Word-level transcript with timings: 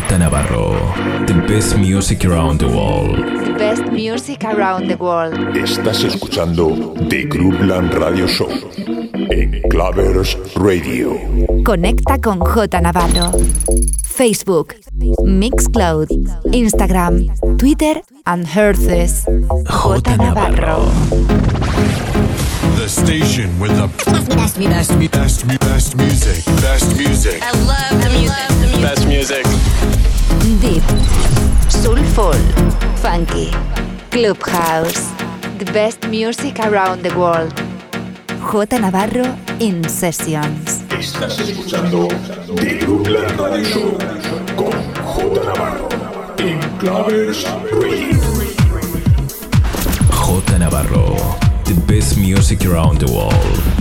J 0.00 0.18
Navarro. 0.18 0.74
The 1.26 1.34
best 1.48 1.76
music 1.78 2.24
around 2.24 2.58
the 2.60 2.66
world. 2.66 3.16
The 3.46 3.54
best 3.58 3.82
music 3.90 4.44
around 4.44 4.88
the 4.88 4.96
world. 4.96 5.56
Estás 5.56 6.04
escuchando 6.04 6.94
The 7.08 7.24
Groupland 7.24 7.94
Radio 7.94 8.28
Show 8.28 8.48
en 9.30 9.62
Clavers 9.70 10.36
Radio. 10.54 11.18
Conecta 11.64 12.20
con 12.20 12.40
J 12.40 12.80
Navarro. 12.80 13.32
Facebook, 14.04 14.74
Mixcloud, 15.24 16.08
Instagram, 16.52 17.28
Twitter 17.56 18.02
and 18.26 18.46
Herces. 18.46 19.24
J 19.66 20.16
Navarro. 20.18 21.65
The 22.86 22.90
station 22.90 23.58
with 23.58 23.74
the 23.74 23.88
best, 24.04 24.28
best, 24.30 24.58
best, 24.60 25.10
best, 25.10 25.58
best 25.58 25.96
music. 25.96 26.44
Best 26.62 26.96
music. 26.96 27.42
I 27.42 27.50
love 27.66 27.98
the 28.00 28.10
music. 28.14 28.80
Best 28.80 29.08
music. 29.08 29.44
Deep, 30.60 30.84
Soulful, 31.68 32.38
Funky, 33.02 33.50
Clubhouse. 34.12 35.10
The 35.58 35.68
best 35.72 36.06
music 36.06 36.60
around 36.60 37.02
the 37.02 37.10
world. 37.18 37.52
J 38.52 38.78
Navarro 38.78 39.36
in 39.58 39.82
Sessions. 39.88 40.84
Estás 40.96 41.40
escuchando 41.40 42.06
The 42.54 42.78
Groupland 42.78 43.36
Radio 43.36 43.64
Show 43.64 43.98
con 44.54 44.70
J 45.02 45.44
Navarro 45.44 45.88
en 46.38 46.60
Clavers 46.78 47.44
Radio. 47.72 48.20
J 50.08 50.58
Navarro. 50.60 51.45
The 51.66 51.74
best 51.88 52.16
music 52.16 52.64
around 52.64 53.00
the 53.00 53.12
world. 53.12 53.32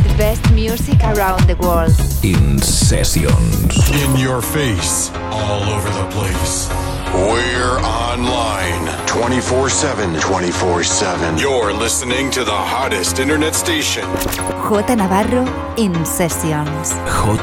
The 0.09 0.15
best 0.17 0.51
music 0.51 0.99
around 1.03 1.41
the 1.47 1.55
world. 1.57 1.93
In 2.23 2.57
sessions. 2.57 3.77
In 3.91 4.15
your 4.17 4.41
face. 4.41 5.11
All 5.29 5.61
over 5.61 5.89
the 5.91 6.07
place. 6.09 6.67
We're 7.13 7.77
online 7.85 8.89
24 9.05 9.69
7. 9.69 10.19
24 10.19 10.83
7. 10.83 11.37
You're 11.37 11.73
listening 11.73 12.31
to 12.31 12.43
the 12.43 12.51
hottest 12.51 13.19
internet 13.19 13.53
station. 13.53 14.03
J 14.33 14.95
Navarro 14.95 15.45
in 15.77 15.93
Sessions. 16.05 16.89
J 16.89 17.37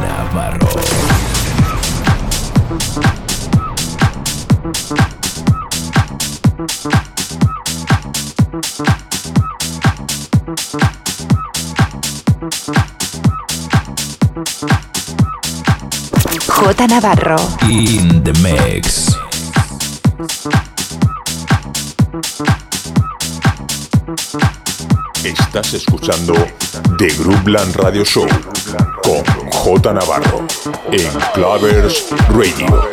Navarro. 0.00 0.72
J 8.52 8.60
Navarro. 16.86 17.36
In 17.70 18.22
the 18.22 18.32
mix. 18.42 19.16
Estás 25.24 25.72
escuchando 25.72 26.34
The 26.98 27.08
Groupland 27.14 27.74
Radio 27.76 28.04
Show 28.04 28.28
con 29.02 29.24
J 29.50 29.92
Navarro 29.94 30.46
en 30.90 31.10
Clavers 31.32 32.08
Radio. 32.28 32.90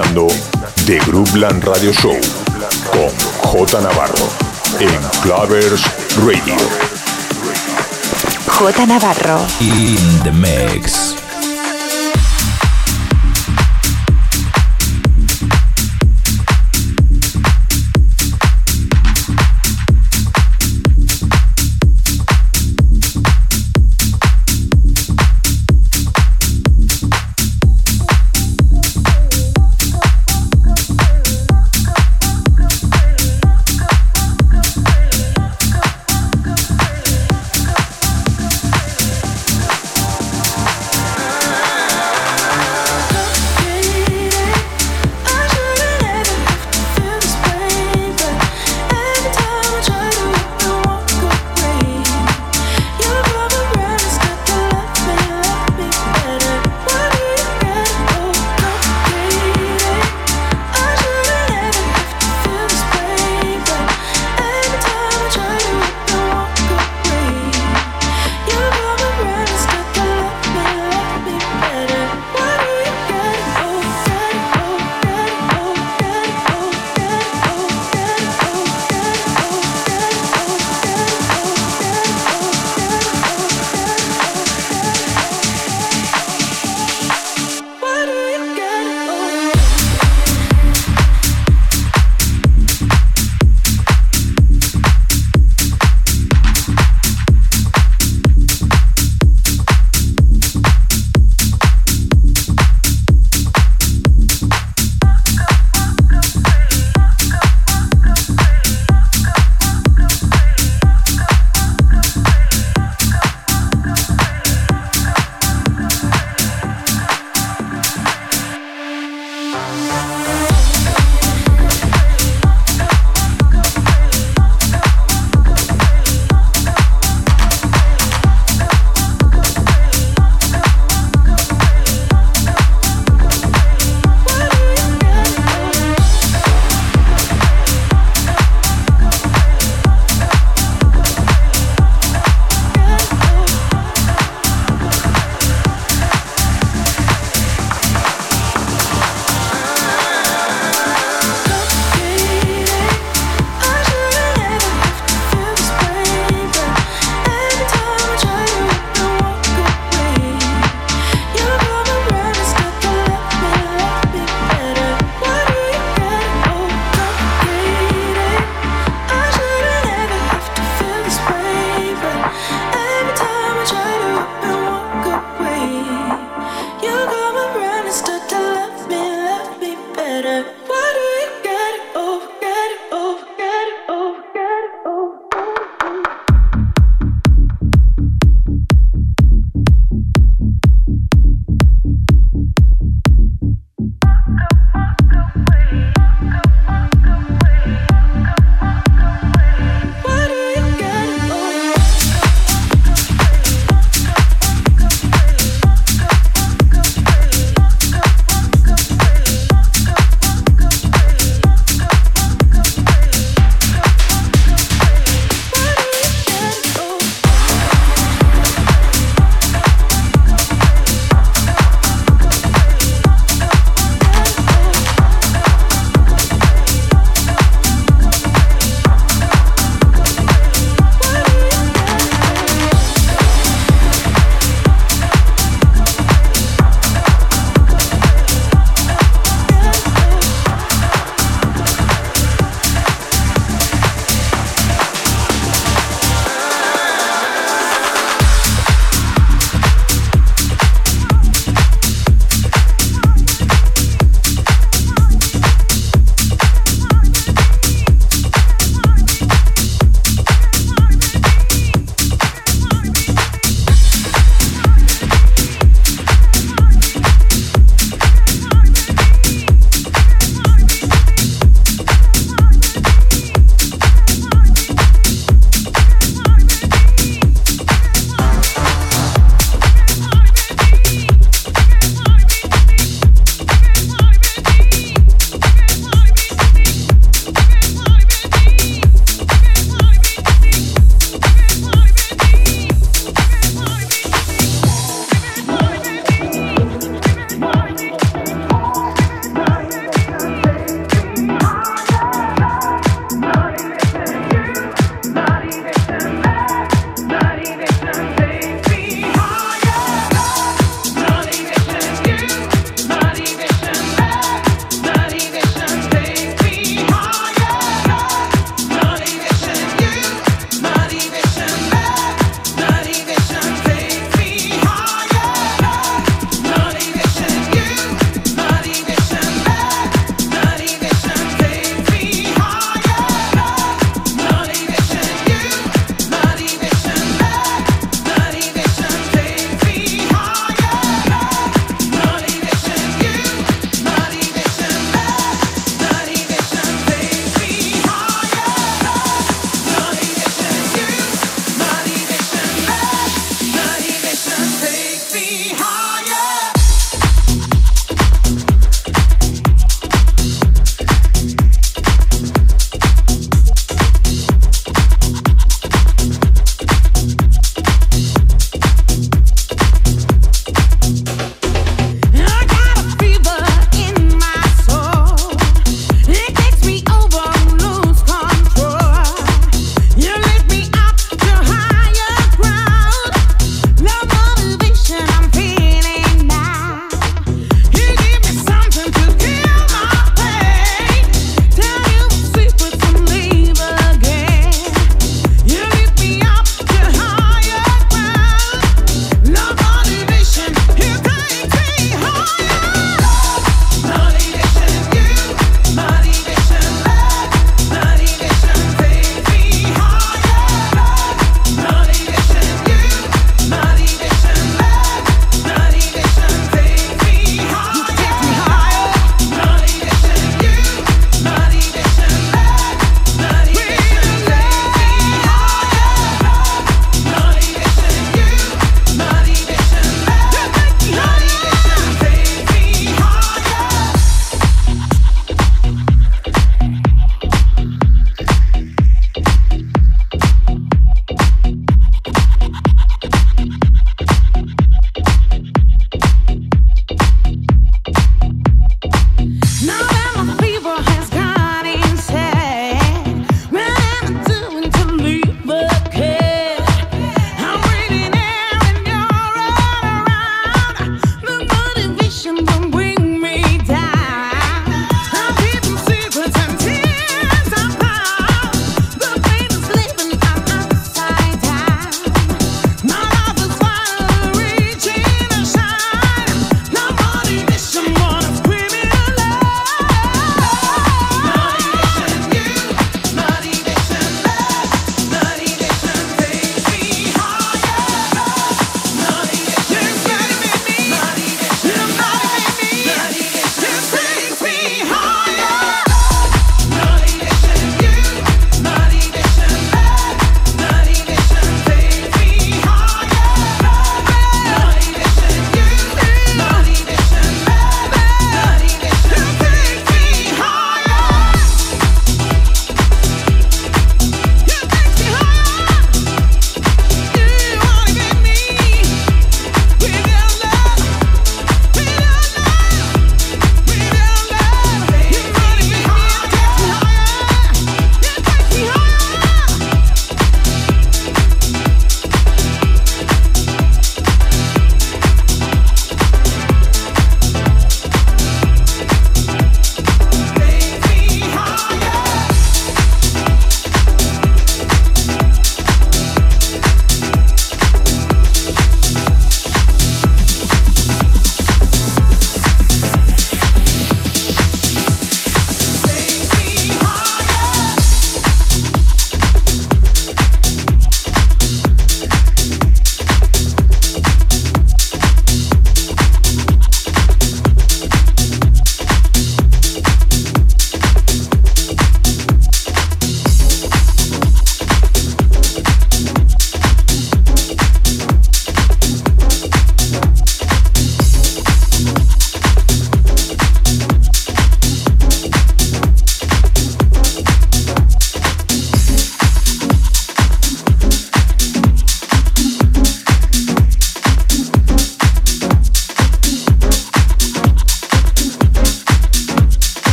The 0.00 0.98
Groupland 1.06 1.64
Radio 1.64 1.92
Show 1.92 2.16
con 2.92 3.10
J 3.50 3.80
Navarro 3.80 4.28
en 4.78 5.00
Clavers 5.22 5.82
Radio. 6.24 6.54
J 8.46 8.86
Navarro. 8.86 9.44
In 9.58 10.22
the 10.22 10.30
mix. 10.30 11.27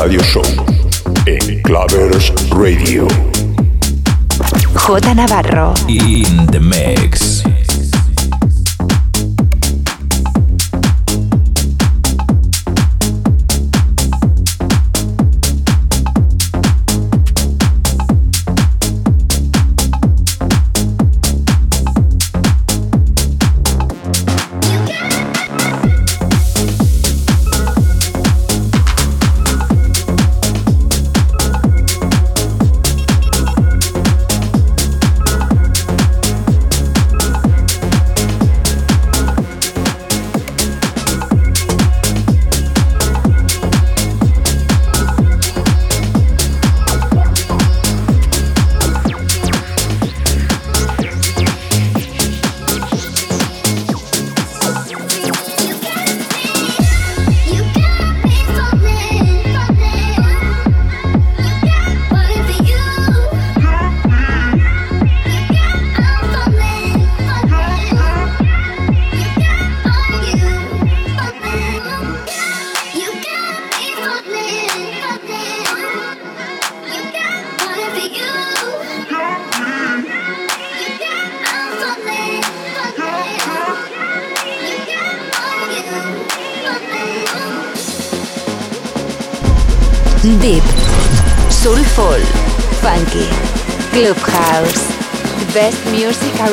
Radio 0.00 0.22
Show 0.22 0.49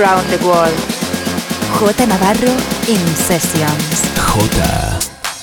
around 0.08 0.28
the 0.30 0.38
world. 0.48 0.78
J 1.76 2.06
Navarro 2.08 2.54
in 2.88 3.04
Sessions. 3.16 4.08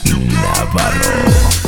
J 0.05 0.15
Navarro. 0.31 1.64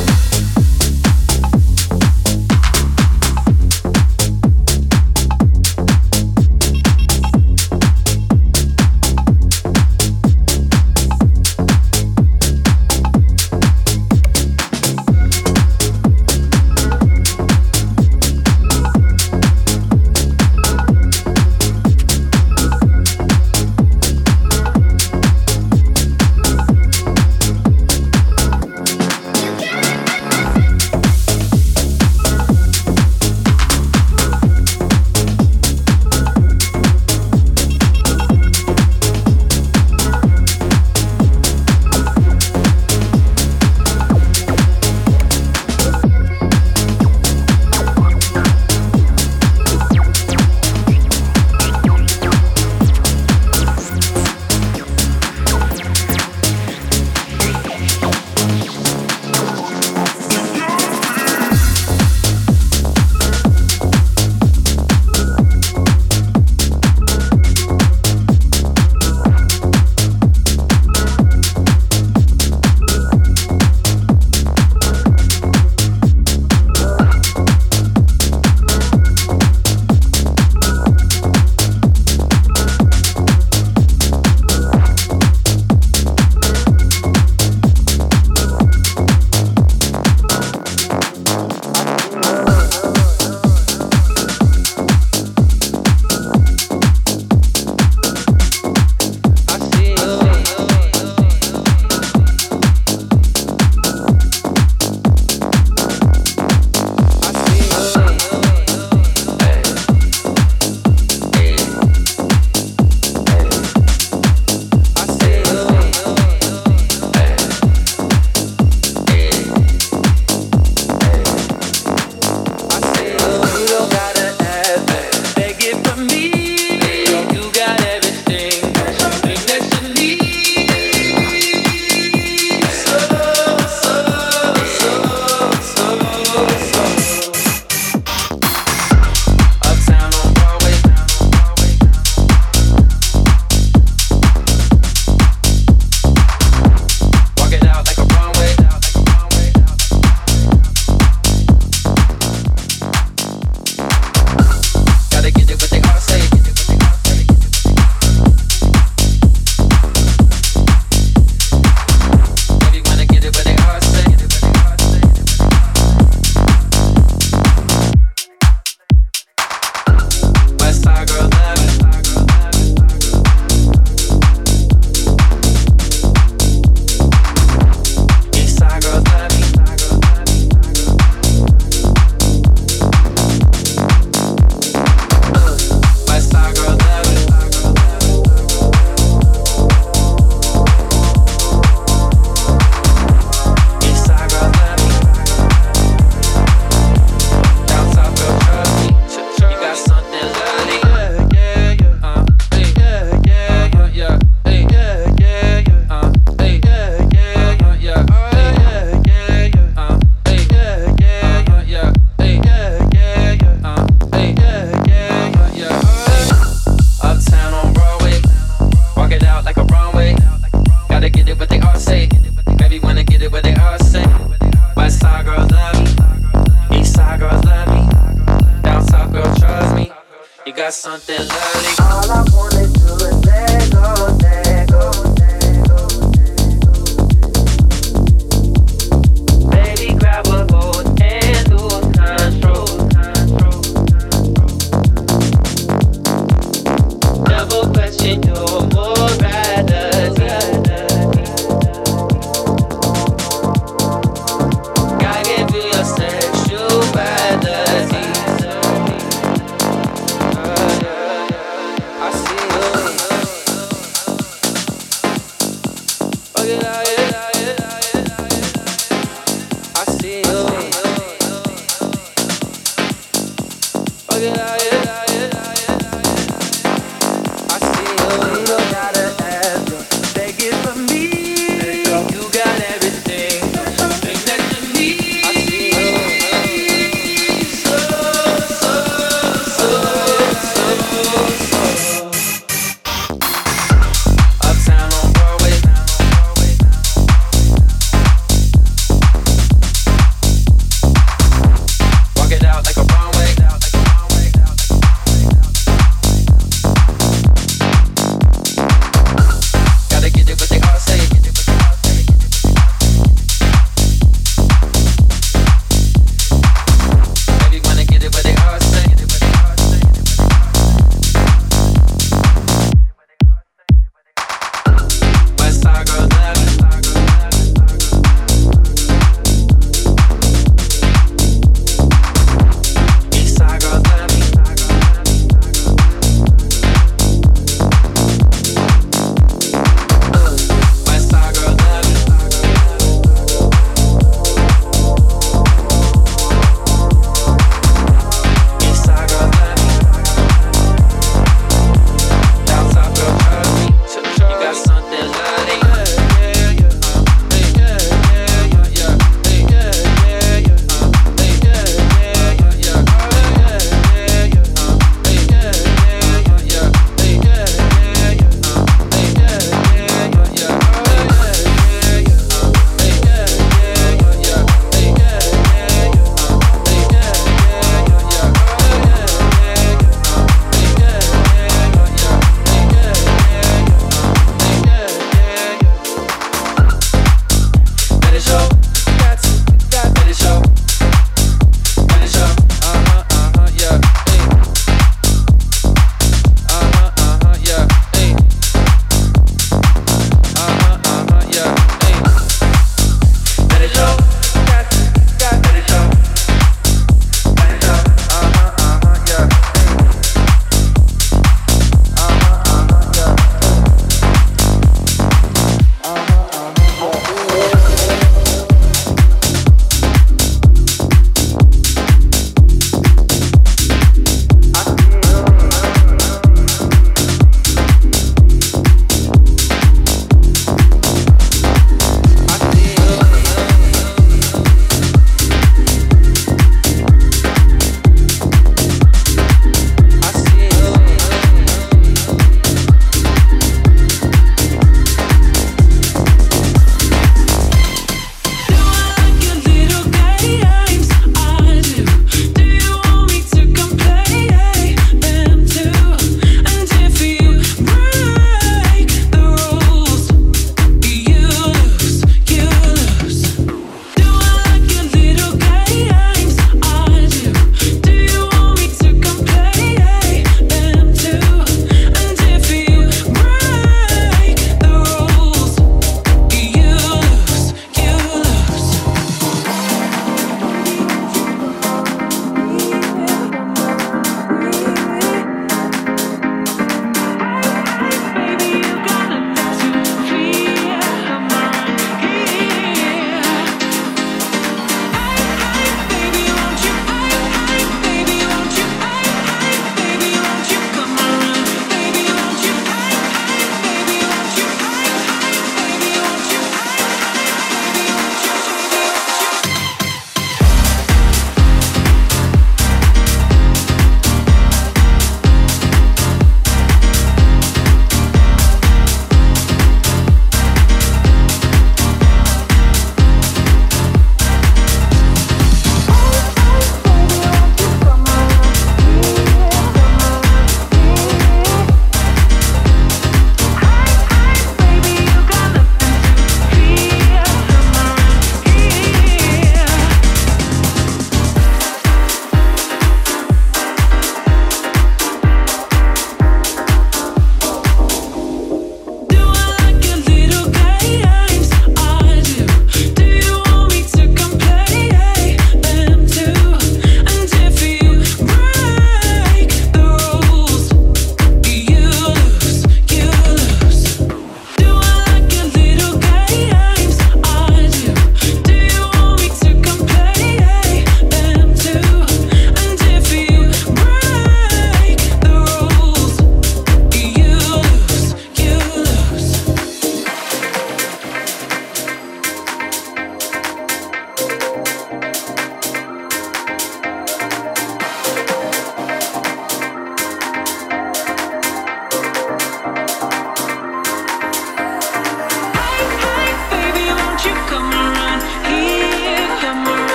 love. 266.55 266.86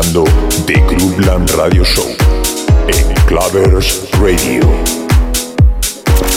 Escuchando 0.00 0.24
The 0.66 0.80
Groupland 0.86 1.50
Radio 1.50 1.84
Show 1.84 2.06
en 2.88 3.14
Clavers 3.26 4.08
Radio. 4.18 4.62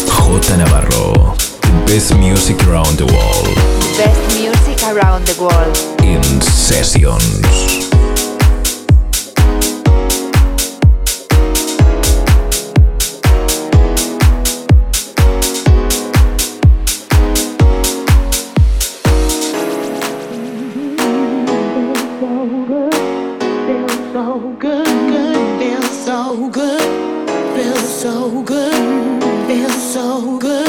J 0.07 0.57
Navarro, 0.57 1.35
the 1.61 1.91
best 1.91 2.13
music 2.15 2.61
around 2.67 2.97
the 2.97 3.05
world. 3.05 3.55
Best 3.97 4.39
music 4.39 4.83
around 4.83 5.25
the 5.25 5.41
world. 5.41 5.77
In 6.03 6.41
sessions. 6.41 7.82
good, 24.39 24.85
good, 24.85 25.59
feels 25.59 26.05
so 26.05 26.49
good, 26.49 26.81
feels 27.55 28.01
so 28.01 28.41
good, 28.41 29.23
feels 29.47 29.93
so 29.93 30.39
good, 30.39 30.67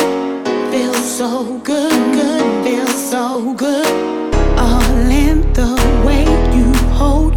feels 0.71 1.17
so 1.17 1.59
good, 1.61 2.13
good, 2.13 2.65
feels 2.65 3.11
so 3.11 3.55
good. 3.55 3.87
All 4.59 5.11
in 5.11 5.41
the 5.55 5.75
way 6.05 6.25
you 6.55 6.73
hold. 6.93 7.34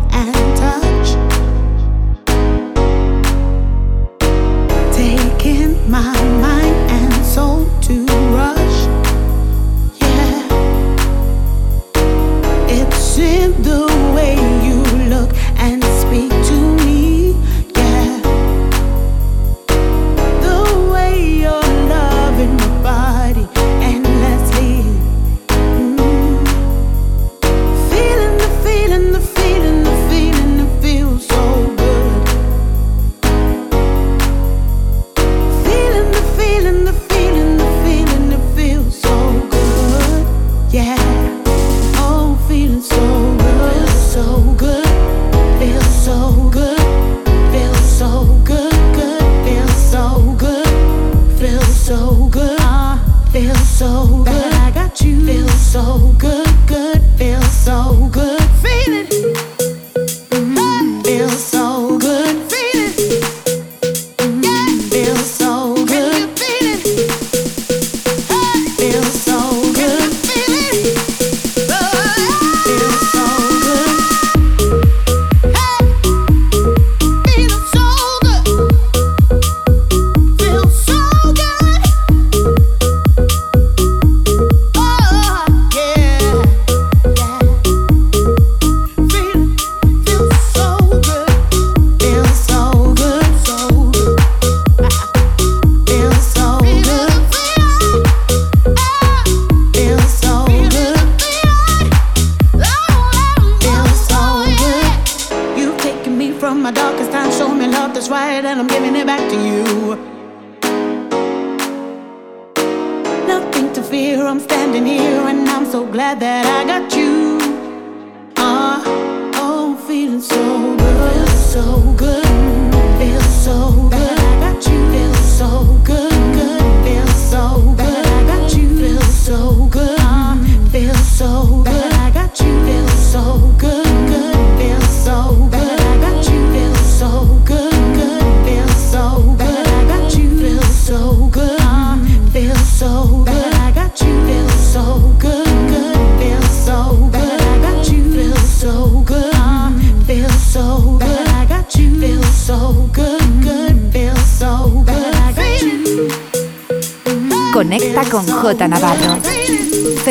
that 116.19 116.46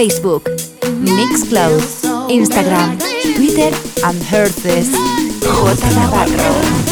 Facebook, 0.07 0.47
Mixcloud, 1.03 1.83
Instagram, 2.31 2.97
Twitter 3.35 3.75
and 4.05 4.23
Herces. 4.23 4.93
J. 5.43 5.95
Navarro. 5.97 6.86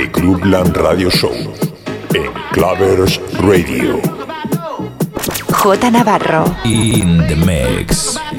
The 0.00 0.08
Groupland 0.08 0.74
Radio 0.76 1.10
Show 1.10 1.34
en 2.14 2.32
Clavers 2.52 3.20
Radio. 3.42 4.00
J 5.52 5.90
Navarro. 5.90 6.56
In 6.64 7.18
the 7.28 7.36
mix. 7.36 8.29